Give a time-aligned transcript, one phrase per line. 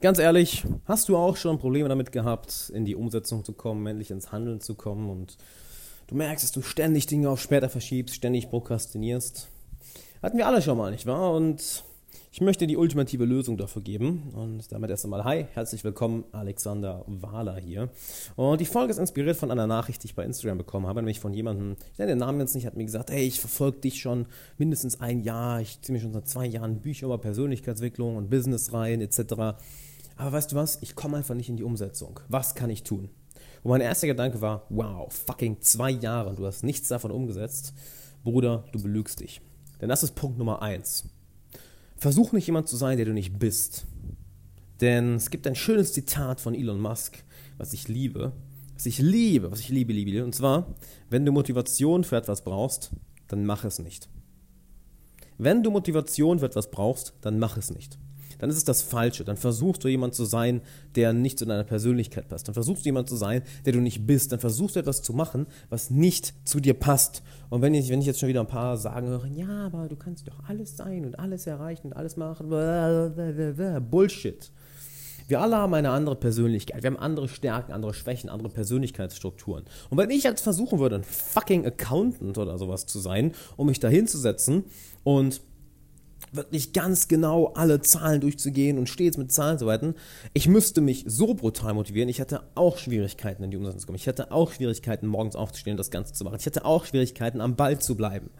[0.00, 4.12] Ganz ehrlich, hast du auch schon Probleme damit gehabt, in die Umsetzung zu kommen, endlich
[4.12, 5.36] ins Handeln zu kommen und
[6.06, 9.48] du merkst, dass du ständig Dinge auf später verschiebst, ständig prokrastinierst?
[10.22, 11.32] Hatten wir alle schon mal, nicht wahr?
[11.32, 11.82] Und
[12.30, 14.30] ich möchte die ultimative Lösung dafür geben.
[14.36, 17.88] Und damit erst einmal, hi, herzlich willkommen, Alexander Wahler hier.
[18.36, 21.18] Und die Folge ist inspiriert von einer Nachricht, die ich bei Instagram bekommen habe, nämlich
[21.18, 24.00] von jemandem, ich nenne den Namen jetzt nicht, hat mir gesagt, hey, ich verfolge dich
[24.00, 24.26] schon
[24.58, 28.72] mindestens ein Jahr, ich ziehe mir schon seit zwei Jahren Bücher über Persönlichkeitsentwicklung und Business
[28.72, 29.58] rein, etc.
[30.18, 32.18] Aber weißt du was, ich komme einfach nicht in die Umsetzung.
[32.28, 33.08] Was kann ich tun?
[33.62, 37.72] Und mein erster Gedanke war, wow, fucking zwei Jahre, du hast nichts davon umgesetzt.
[38.24, 39.40] Bruder, du belügst dich.
[39.80, 41.08] Denn das ist Punkt Nummer eins.
[41.96, 43.86] Versuch nicht jemand zu sein, der du nicht bist.
[44.80, 47.24] Denn es gibt ein schönes Zitat von Elon Musk,
[47.56, 48.32] was ich liebe,
[48.74, 50.24] was ich liebe, was ich liebe, liebe, liebe.
[50.24, 50.74] Und zwar,
[51.10, 52.90] wenn du Motivation für etwas brauchst,
[53.28, 54.08] dann mach es nicht.
[55.36, 57.98] Wenn du Motivation für etwas brauchst, dann mach es nicht
[58.38, 59.24] dann ist es das Falsche.
[59.24, 60.60] Dann versuchst du jemand zu sein,
[60.94, 62.48] der nicht zu deiner Persönlichkeit passt.
[62.48, 64.32] Dann versuchst du jemand zu sein, der du nicht bist.
[64.32, 67.22] Dann versuchst du etwas zu machen, was nicht zu dir passt.
[67.50, 69.96] Und wenn ich, wenn ich jetzt schon wieder ein paar sagen höre, ja, aber du
[69.96, 72.48] kannst doch alles sein und alles erreichen und alles machen,
[73.90, 74.50] Bullshit.
[75.28, 76.82] Wir alle haben eine andere Persönlichkeit.
[76.82, 79.64] Wir haben andere Stärken, andere Schwächen, andere Persönlichkeitsstrukturen.
[79.90, 83.78] Und wenn ich jetzt versuchen würde, ein fucking Accountant oder sowas zu sein, um mich
[83.78, 84.64] da hinzusetzen
[85.04, 85.42] und
[86.32, 89.94] wirklich ganz genau alle Zahlen durchzugehen und stets mit Zahlen zu arbeiten.
[90.34, 92.08] Ich müsste mich so brutal motivieren.
[92.08, 93.96] Ich hatte auch Schwierigkeiten, in die Umsetzung zu kommen.
[93.96, 96.36] Ich hatte auch Schwierigkeiten, morgens aufzustehen und das Ganze zu machen.
[96.38, 98.30] Ich hatte auch Schwierigkeiten, am Ball zu bleiben.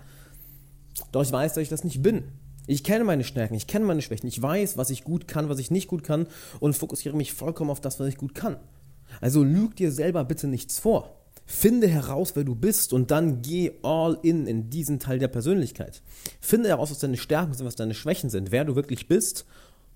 [1.13, 2.25] Doch ich weiß, dass ich das nicht bin.
[2.67, 4.29] Ich kenne meine Stärken, ich kenne meine Schwächen.
[4.29, 6.27] Ich weiß, was ich gut kann, was ich nicht gut kann
[6.61, 8.59] und fokussiere mich vollkommen auf das, was ich gut kann.
[9.23, 11.15] Also lüg dir selber bitte nichts vor.
[11.51, 16.03] Finde heraus, wer du bist und dann geh all in in diesen Teil der Persönlichkeit.
[16.43, 19.47] Finde heraus, was deine Stärken sind, was deine Schwächen sind, wer du wirklich bist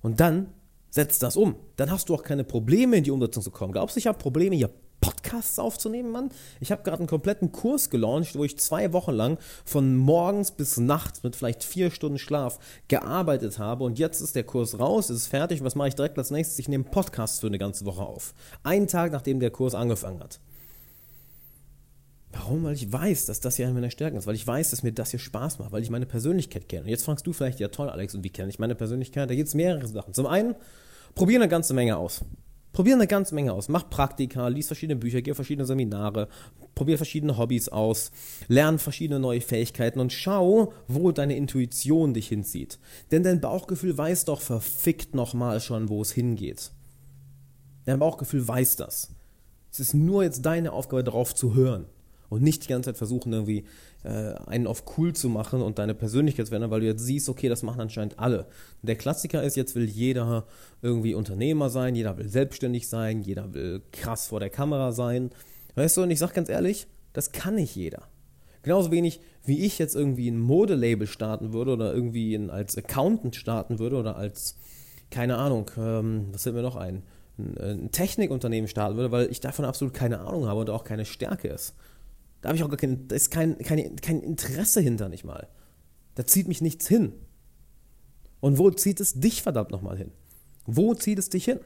[0.00, 0.46] und dann
[0.88, 1.56] setz das um.
[1.76, 3.74] Dann hast du auch keine Probleme, in die Umsetzung zu kommen.
[3.74, 4.70] Glaubst du, ich habe Probleme, hier
[5.02, 6.30] Podcasts aufzunehmen, Mann?
[6.58, 10.78] Ich habe gerade einen kompletten Kurs gelauncht, wo ich zwei Wochen lang von morgens bis
[10.78, 15.26] nachts mit vielleicht vier Stunden Schlaf gearbeitet habe und jetzt ist der Kurs raus, ist
[15.26, 16.58] fertig was mache ich direkt als nächstes?
[16.58, 18.32] Ich nehme Podcasts für eine ganze Woche auf.
[18.62, 20.40] Einen Tag, nachdem der Kurs angefangen hat.
[22.32, 22.64] Warum?
[22.64, 24.92] Weil ich weiß, dass das hier eine meiner Stärken ist, weil ich weiß, dass mir
[24.92, 26.84] das hier Spaß macht, weil ich meine Persönlichkeit kenne.
[26.84, 29.28] Und jetzt fragst du vielleicht, ja toll, Alex, und wie kenne ich meine Persönlichkeit?
[29.28, 30.14] Da gibt es mehrere Sachen.
[30.14, 30.54] Zum einen,
[31.14, 32.24] probier eine ganze Menge aus.
[32.72, 33.68] Probier eine ganze Menge aus.
[33.68, 36.28] Mach Praktika, lies verschiedene Bücher, geh verschiedene Seminare,
[36.74, 38.10] probier verschiedene Hobbys aus,
[38.48, 42.78] lern verschiedene neue Fähigkeiten und schau, wo deine Intuition dich hinzieht.
[43.10, 46.70] Denn dein Bauchgefühl weiß doch verfickt nochmal schon, wo es hingeht.
[47.84, 49.10] Dein Bauchgefühl weiß das.
[49.70, 51.84] Es ist nur jetzt deine Aufgabe, darauf zu hören
[52.32, 53.66] und nicht die ganze Zeit versuchen, irgendwie
[54.04, 57.28] äh, einen auf cool zu machen und deine Persönlichkeit zu verändern, weil du jetzt siehst,
[57.28, 58.46] okay, das machen anscheinend alle.
[58.80, 60.46] Der Klassiker ist, jetzt will jeder
[60.80, 65.28] irgendwie Unternehmer sein, jeder will selbstständig sein, jeder will krass vor der Kamera sein.
[65.74, 68.08] Weißt du, und ich sag ganz ehrlich, das kann nicht jeder.
[68.62, 73.36] Genauso wenig wie ich jetzt irgendwie ein Modelabel starten würde oder irgendwie in, als Accountant
[73.36, 74.56] starten würde oder als,
[75.10, 77.02] keine Ahnung, ähm, was fällt mir noch ein,
[77.36, 81.04] ein, ein Technikunternehmen starten würde, weil ich davon absolut keine Ahnung habe und auch keine
[81.04, 81.74] Stärke ist.
[82.42, 85.48] Da habe ich auch gar kein, da ist kein, kein, kein Interesse hinter nicht mal.
[86.16, 87.12] Da zieht mich nichts hin.
[88.40, 90.10] Und wo zieht es dich verdammt nochmal hin?
[90.66, 91.60] Wo zieht es dich hin?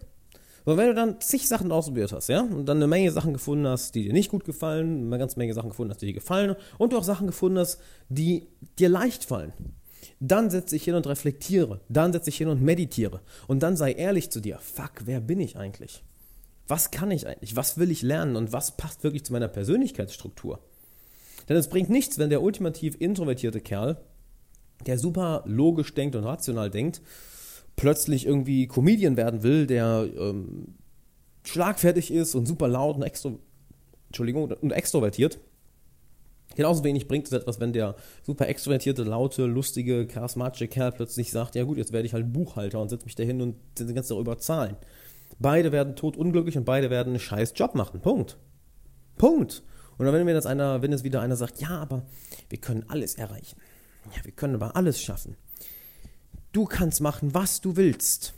[0.66, 3.66] Und wenn du dann zig Sachen ausprobiert hast, ja, und dann eine Menge Sachen gefunden
[3.66, 6.56] hast, die dir nicht gut gefallen, eine ganze Menge Sachen gefunden hast, die dir gefallen,
[6.76, 8.48] und du auch Sachen gefunden hast, die
[8.78, 9.52] dir leicht fallen,
[10.18, 13.92] dann setz dich hin und reflektiere, dann setz dich hin und meditiere, und dann sei
[13.92, 16.02] ehrlich zu dir, fuck, wer bin ich eigentlich?
[16.68, 17.56] Was kann ich eigentlich?
[17.56, 18.36] Was will ich lernen?
[18.36, 20.60] Und was passt wirklich zu meiner Persönlichkeitsstruktur?
[21.48, 23.98] Denn es bringt nichts, wenn der ultimativ introvertierte Kerl,
[24.84, 27.00] der super logisch denkt und rational denkt,
[27.76, 30.74] plötzlich irgendwie Comedian werden will, der ähm,
[31.44, 33.38] schlagfertig ist und super laut und, extro
[34.08, 35.38] Entschuldigung, und extrovertiert.
[36.56, 41.54] Genauso wenig bringt es etwas, wenn der super extrovertierte, laute, lustige, charismatische Kerl plötzlich sagt,
[41.54, 44.38] ja gut, jetzt werde ich halt Buchhalter und setze mich dahin und den ganzen darüber
[44.38, 44.76] zahlen.
[45.38, 48.00] Beide werden totunglücklich und beide werden einen scheiß Job machen.
[48.00, 48.38] Punkt.
[49.18, 49.62] Punkt.
[49.98, 52.04] Und wenn mir das einer, wenn es wieder einer sagt, ja, aber
[52.48, 53.56] wir können alles erreichen.
[54.14, 55.36] Ja, wir können aber alles schaffen.
[56.52, 58.34] Du kannst machen, was du willst.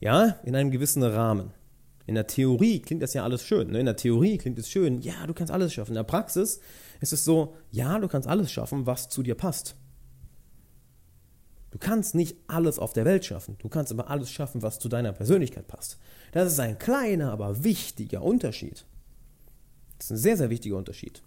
[0.00, 1.52] Ja, in einem gewissen Rahmen.
[2.06, 3.70] In der Theorie klingt das ja alles schön.
[3.70, 3.80] Ne?
[3.80, 5.90] In der Theorie klingt es schön, ja, du kannst alles schaffen.
[5.90, 6.60] In der Praxis
[7.00, 9.76] ist es so, ja, du kannst alles schaffen, was zu dir passt.
[11.70, 13.56] Du kannst nicht alles auf der Welt schaffen.
[13.58, 15.98] Du kannst aber alles schaffen, was zu deiner Persönlichkeit passt.
[16.32, 18.86] Das ist ein kleiner, aber wichtiger Unterschied.
[19.98, 21.22] Das ist ein sehr, sehr wichtiger Unterschied.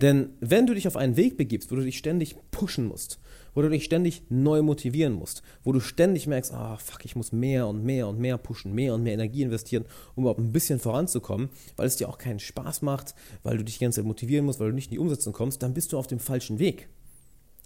[0.00, 3.18] Denn wenn du dich auf einen Weg begibst, wo du dich ständig pushen musst,
[3.54, 7.16] wo du dich ständig neu motivieren musst, wo du ständig merkst, ah, oh, fuck, ich
[7.16, 9.84] muss mehr und mehr und mehr pushen, mehr und mehr Energie investieren,
[10.14, 13.78] um überhaupt ein bisschen voranzukommen, weil es dir auch keinen Spaß macht, weil du dich
[13.78, 15.98] die ganze Zeit motivieren musst, weil du nicht in die Umsetzung kommst, dann bist du
[15.98, 16.88] auf dem falschen Weg.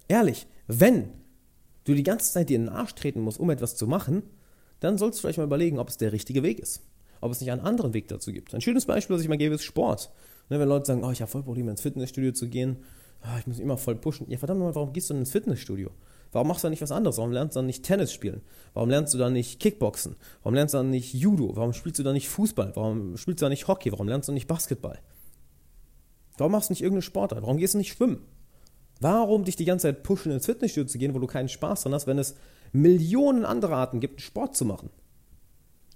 [0.08, 1.10] Ehrlich, wenn
[1.84, 4.22] du die ganze Zeit dir in den Arsch treten musst, um etwas zu machen,
[4.80, 6.82] dann sollst du vielleicht mal überlegen, ob es der richtige Weg ist.
[7.20, 8.52] Ob es nicht einen anderen Weg dazu gibt.
[8.54, 10.10] Ein schönes Beispiel, das ich mal gebe, ist Sport.
[10.50, 12.78] Ne, wenn Leute sagen, oh, ich habe voll Probleme ins Fitnessstudio zu gehen,
[13.22, 14.28] oh, ich muss immer voll pushen.
[14.28, 15.90] Ja, verdammt nochmal, warum gehst du denn ins Fitnessstudio?
[16.32, 17.18] Warum machst du dann nicht was anderes?
[17.18, 18.40] Warum lernst du dann nicht Tennis spielen?
[18.74, 20.16] Warum lernst du dann nicht Kickboxen?
[20.42, 21.54] Warum lernst du dann nicht Judo?
[21.54, 22.72] Warum spielst du dann nicht Fußball?
[22.74, 23.92] Warum spielst du dann nicht Hockey?
[23.92, 24.98] Warum lernst du nicht Basketball?
[26.38, 27.42] Warum machst du nicht irgendeine Sportart?
[27.42, 28.24] Warum gehst du nicht schwimmen?
[29.02, 31.94] Warum dich die ganze Zeit pushen, ins Fitnessstudio zu gehen, wo du keinen Spaß dran
[31.94, 32.36] hast, wenn es
[32.72, 34.90] Millionen andere Arten gibt, Sport zu machen?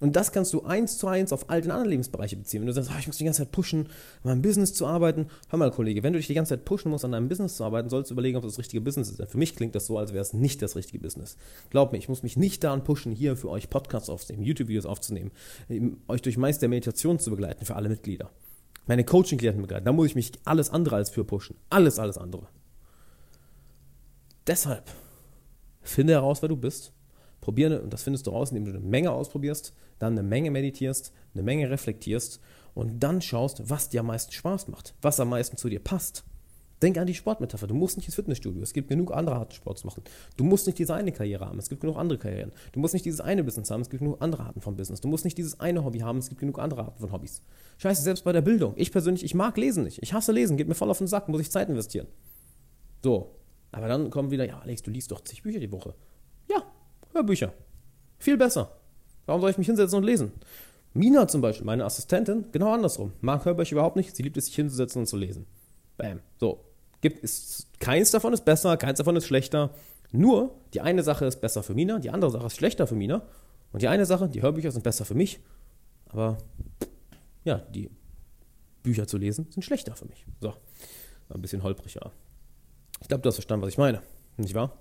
[0.01, 2.61] Und das kannst du eins zu eins auf all den anderen Lebensbereiche beziehen.
[2.61, 3.87] Wenn du sagst, oh, ich muss die ganze Zeit pushen,
[4.23, 5.29] an meinem Business zu arbeiten.
[5.49, 7.65] Hör mal, Kollege, wenn du dich die ganze Zeit pushen musst, an deinem Business zu
[7.65, 9.31] arbeiten, sollst du überlegen, ob das das richtige Business ist.
[9.31, 11.37] Für mich klingt das so, als wäre es nicht das richtige Business.
[11.71, 15.31] Glaub mir, ich muss mich nicht daran pushen, hier für euch Podcasts aufzunehmen, YouTube-Videos aufzunehmen,
[16.09, 18.31] euch durch meist der Meditation zu begleiten für alle Mitglieder.
[18.87, 19.87] Meine Coaching-Klienten begleiten.
[19.87, 21.57] Da muss ich mich alles andere als für pushen.
[21.71, 22.49] Alles, alles andere.
[24.47, 24.91] Deshalb
[25.83, 26.93] finde heraus, wer du bist.
[27.41, 31.13] Probiere, und das findest du raus, indem du eine Menge ausprobierst dann eine Menge meditierst,
[31.35, 32.41] eine Menge reflektierst
[32.75, 36.25] und dann schaust, was dir am meisten Spaß macht, was am meisten zu dir passt.
[36.83, 37.67] Denk an die Sportmetapher.
[37.67, 38.61] Du musst nicht ins Fitnessstudio.
[38.63, 40.03] Es gibt genug andere Arten, Sport zu machen.
[40.37, 41.59] Du musst nicht diese eine Karriere haben.
[41.59, 42.53] Es gibt genug andere Karrieren.
[42.73, 43.81] Du musst nicht dieses eine Business haben.
[43.81, 45.01] Es gibt genug andere Arten von Business.
[45.01, 46.19] Du musst nicht dieses eine Hobby haben.
[46.19, 47.41] Es gibt genug andere Arten von Hobbys.
[47.79, 48.75] Scheiße, selbst bei der Bildung.
[48.77, 50.03] Ich persönlich, ich mag Lesen nicht.
[50.03, 50.59] Ich hasse Lesen.
[50.59, 51.31] Geht mir voll auf den Sack.
[51.31, 52.09] Muss ich Zeit investieren.
[53.03, 53.31] So.
[53.77, 55.95] Aber dann kommen wieder, ja, Alex, du liest doch zig Bücher die Woche.
[56.49, 56.63] Ja,
[57.13, 57.53] Hörbücher.
[58.19, 58.75] Viel besser.
[59.27, 60.33] Warum soll ich mich hinsetzen und lesen?
[60.95, 63.13] Mina zum Beispiel, meine Assistentin, genau andersrum.
[63.21, 64.17] Mag Hörbücher überhaupt nicht.
[64.17, 65.45] Sie liebt es, sich hinzusetzen und zu lesen.
[65.99, 66.21] Bam.
[66.41, 66.65] So.
[67.03, 69.75] Gibt, ist, keins davon ist besser, keins davon ist schlechter.
[70.11, 73.29] Nur, die eine Sache ist besser für Mina, die andere Sache ist schlechter für Mina.
[73.73, 75.39] Und die eine Sache, die Hörbücher sind besser für mich.
[76.09, 76.39] Aber,
[77.45, 77.91] ja, die
[78.83, 80.25] Bücher zu lesen sind schlechter für mich.
[80.41, 80.55] So.
[81.29, 82.11] Ein bisschen holprig, ja.
[83.01, 84.03] Ich glaube, du hast verstanden, was ich meine.
[84.37, 84.73] Nicht wahr?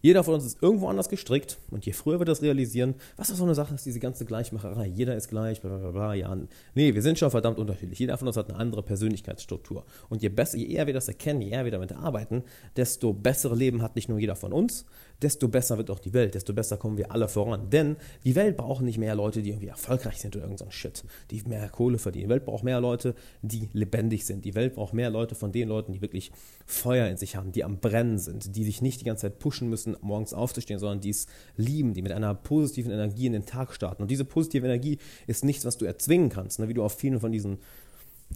[0.00, 3.36] Jeder von uns ist irgendwo anders gestrickt und je früher wir das realisieren, was auch
[3.36, 6.36] so eine Sache ist, diese ganze Gleichmacherei, jeder ist gleich, bla bla bla, ja.
[6.74, 7.98] Nee, wir sind schon verdammt unterschiedlich.
[7.98, 9.84] Jeder von uns hat eine andere Persönlichkeitsstruktur.
[10.08, 12.44] Und je besser, je eher wir das erkennen, je eher wir damit arbeiten,
[12.76, 14.84] desto bessere Leben hat nicht nur jeder von uns,
[15.22, 17.70] desto besser wird auch die Welt, desto besser kommen wir alle voran.
[17.70, 21.04] Denn die Welt braucht nicht mehr Leute, die irgendwie erfolgreich sind oder irgendein so Shit,
[21.30, 22.26] die mehr Kohle verdienen.
[22.26, 24.44] Die Welt braucht mehr Leute, die lebendig sind.
[24.44, 26.30] Die Welt braucht mehr Leute von den Leuten, die wirklich
[26.66, 29.68] Feuer in sich haben, die am Brennen sind, die sich nicht die ganze Zeit pushen
[29.68, 31.26] müssen, morgens aufzustehen, sondern die es
[31.56, 34.02] lieben, die mit einer positiven Energie in den Tag starten.
[34.02, 36.68] Und diese positive Energie ist nichts, was du erzwingen kannst, ne?
[36.68, 37.58] wie du auf vielen von diesen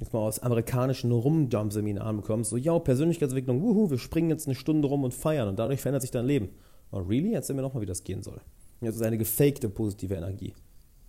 [0.00, 4.88] jetzt mal aus amerikanischen Rumjump-Seminaren bekommst, so, ja, Persönlichkeitsentwicklung, wuhu, wir springen jetzt eine Stunde
[4.88, 6.50] rum und feiern und dadurch verändert sich dein Leben.
[6.90, 7.32] Oh, really?
[7.32, 8.40] Erzähl mir nochmal, wie das gehen soll.
[8.80, 10.54] Das ist eine gefakte positive Energie.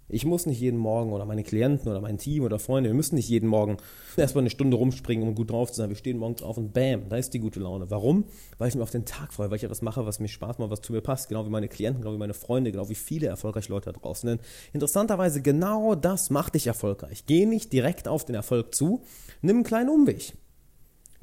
[0.09, 3.15] Ich muss nicht jeden Morgen oder meine Klienten oder mein Team oder Freunde, wir müssen
[3.15, 3.77] nicht jeden Morgen
[4.17, 5.89] erstmal eine Stunde rumspringen, um gut drauf zu sein.
[5.89, 7.89] Wir stehen morgens auf und bam, da ist die gute Laune.
[7.89, 8.25] Warum?
[8.57, 10.69] Weil ich mich auf den Tag freue, weil ich etwas mache, was mir Spaß macht,
[10.71, 11.29] was zu mir passt.
[11.29, 14.27] Genau wie meine Klienten, genau wie meine Freunde, genau wie viele erfolgreiche Leute da draußen.
[14.27, 14.39] Denn
[14.73, 17.25] interessanterweise genau das macht dich erfolgreich.
[17.25, 19.03] Geh nicht direkt auf den Erfolg zu,
[19.41, 20.33] nimm einen kleinen Umweg.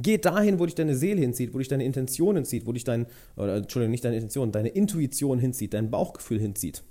[0.02, 3.06] Geh dahin, wo dich deine Seele hinzieht, wo dich deine Intention hinzieht, wo dich dein,
[3.36, 6.82] oder, Entschuldigung, nicht deine Intention, deine Intuition hinzieht, dein Bauchgefühl hinzieht.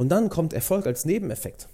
[0.00, 1.68] Und dann kommt Erfolg als Nebeneffekt.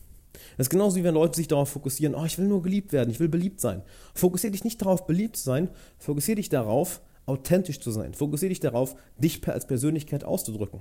[0.56, 3.08] Das ist genauso wie wenn Leute sich darauf fokussieren, oh, ich will nur geliebt werden,
[3.08, 3.82] ich will beliebt sein.
[4.14, 5.68] Fokussiere dich nicht darauf, beliebt zu sein,
[6.00, 8.14] fokussiere dich darauf, authentisch zu sein.
[8.14, 10.80] Fokussiere dich darauf, dich als Persönlichkeit auszudrücken.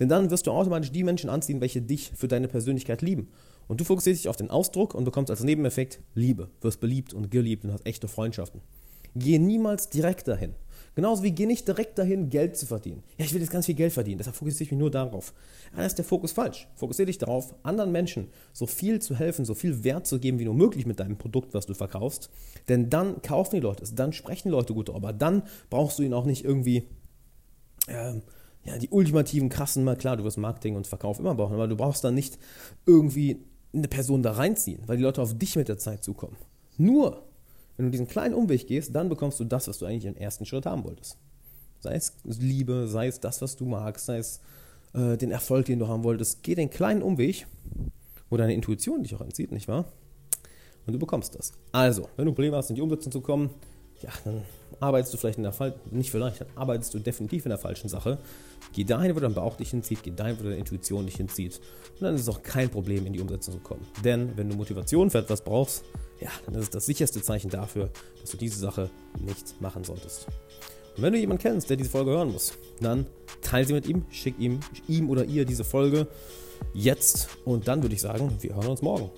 [0.00, 3.28] Denn dann wirst du automatisch die Menschen anziehen, welche dich für deine Persönlichkeit lieben.
[3.68, 7.30] Und du fokussierst dich auf den Ausdruck und bekommst als Nebeneffekt Liebe, wirst beliebt und
[7.30, 8.60] geliebt und hast echte Freundschaften.
[9.16, 10.54] Geh niemals direkt dahin.
[10.94, 13.02] Genauso wie geh nicht direkt dahin, Geld zu verdienen.
[13.16, 15.32] Ja, ich will jetzt ganz viel Geld verdienen, deshalb fokussiere ich mich nur darauf.
[15.72, 16.68] Ja, da ist der Fokus falsch.
[16.74, 20.44] Fokussiere dich darauf, anderen Menschen so viel zu helfen, so viel Wert zu geben, wie
[20.44, 22.30] nur möglich mit deinem Produkt, was du verkaufst.
[22.68, 25.12] Denn dann kaufen die Leute es, dann sprechen die Leute gut darüber.
[25.12, 26.88] Dann brauchst du ihnen auch nicht irgendwie
[27.88, 28.22] ähm,
[28.64, 31.76] ja, die ultimativen krassen, mal klar, du wirst Marketing und Verkauf immer brauchen, aber du
[31.76, 32.38] brauchst dann nicht
[32.86, 36.36] irgendwie eine Person da reinziehen, weil die Leute auf dich mit der Zeit zukommen.
[36.76, 37.24] Nur
[37.76, 40.44] wenn du diesen kleinen Umweg gehst, dann bekommst du das, was du eigentlich im ersten
[40.44, 41.18] Schritt haben wolltest.
[41.80, 44.40] Sei es Liebe, sei es das, was du magst, sei es
[44.94, 46.42] äh, den Erfolg, den du haben wolltest.
[46.42, 47.46] Geh den kleinen Umweg,
[48.30, 49.86] wo deine Intuition dich auch anzieht, nicht wahr?
[50.86, 51.52] Und du bekommst das.
[51.70, 53.50] Also, wenn du Probleme hast, in die Umsetzung zu kommen,
[54.02, 54.42] ja, dann
[54.80, 57.88] arbeitest du vielleicht in der falschen, nicht vielleicht, dann arbeitest du definitiv in der falschen
[57.88, 58.18] Sache.
[58.72, 61.60] Geh dahin, wo dein Bauch dich hinzieht, geh dahin, wo deine Intuition dich hinzieht.
[61.94, 63.86] Und dann ist es auch kein Problem, in die Umsetzung zu kommen.
[64.04, 65.84] Denn wenn du Motivation für etwas brauchst,
[66.20, 67.90] ja, dann ist es das sicherste Zeichen dafür,
[68.20, 70.26] dass du diese Sache nicht machen solltest.
[70.96, 73.06] wenn du jemanden kennst, der diese Folge hören muss, dann
[73.40, 76.06] teile sie mit ihm, schick ihm, ihm oder ihr diese Folge
[76.74, 79.10] jetzt und dann würde ich sagen, wir hören uns morgen.